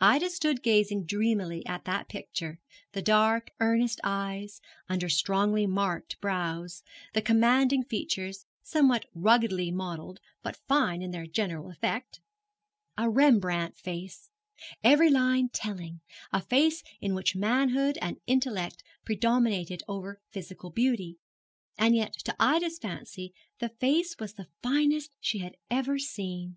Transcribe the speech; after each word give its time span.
Ida 0.00 0.30
stood 0.30 0.62
gazing 0.62 1.06
dreamily 1.06 1.66
at 1.66 1.86
that 1.86 2.06
picture 2.08 2.60
the 2.92 3.02
dark, 3.02 3.50
earnest 3.58 3.98
eyes, 4.04 4.60
under 4.88 5.08
strongly 5.08 5.66
marked 5.66 6.20
brows, 6.20 6.84
the 7.14 7.20
commanding 7.20 7.82
features, 7.82 8.46
somewhat 8.62 9.06
ruggedly 9.12 9.72
modelled, 9.72 10.20
but 10.40 10.54
fine 10.68 11.02
in 11.02 11.10
their 11.10 11.26
general 11.26 11.68
effect 11.68 12.20
a 12.96 13.10
Rembrandt 13.10 13.76
face 13.76 14.30
every 14.84 15.10
line 15.10 15.48
telling; 15.48 15.98
a 16.32 16.40
face 16.40 16.84
in 17.00 17.12
which 17.12 17.34
manhood 17.34 17.98
and 18.00 18.20
intellect 18.28 18.84
predominated 19.04 19.82
over 19.88 20.20
physical 20.30 20.70
beauty; 20.70 21.18
and 21.76 21.96
yet 21.96 22.12
to 22.22 22.36
Ida's 22.38 22.78
fancy 22.78 23.34
the 23.58 23.68
face 23.80 24.14
was 24.20 24.34
the 24.34 24.46
finest 24.62 25.10
she 25.18 25.38
had 25.38 25.56
ever 25.72 25.98
seen. 25.98 26.54